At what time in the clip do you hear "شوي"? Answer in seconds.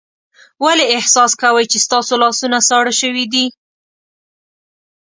3.01-3.25